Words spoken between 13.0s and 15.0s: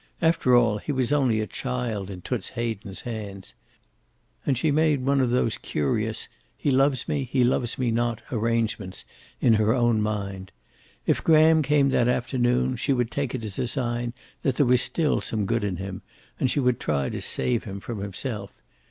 take it as a sign that there was